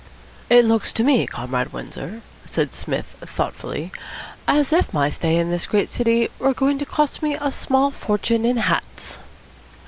"It 0.49 0.65
looks 0.65 0.91
to 0.93 1.03
me, 1.03 1.27
Comrade 1.27 1.71
Windsor," 1.73 2.23
said 2.43 2.73
Psmith 2.73 3.17
thoughtfully, 3.23 3.91
"as 4.47 4.73
if 4.73 4.91
my 4.91 5.09
stay 5.11 5.35
in 5.37 5.51
this 5.51 5.67
great 5.67 5.89
city 5.89 6.27
were 6.39 6.55
going 6.55 6.79
to 6.79 6.87
cost 6.87 7.21
me 7.21 7.35
a 7.39 7.51
small 7.51 7.91
fortune 7.91 8.43
in 8.43 8.57
hats." 8.57 9.19